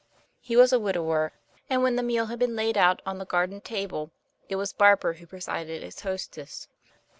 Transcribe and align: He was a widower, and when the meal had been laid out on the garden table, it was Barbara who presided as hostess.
He 0.39 0.55
was 0.55 0.73
a 0.73 0.79
widower, 0.79 1.31
and 1.69 1.83
when 1.83 1.95
the 1.95 2.01
meal 2.01 2.25
had 2.25 2.39
been 2.39 2.55
laid 2.55 2.75
out 2.75 3.03
on 3.05 3.19
the 3.19 3.23
garden 3.27 3.61
table, 3.61 4.09
it 4.49 4.55
was 4.55 4.73
Barbara 4.73 5.13
who 5.17 5.27
presided 5.27 5.83
as 5.83 5.99
hostess. 5.99 6.67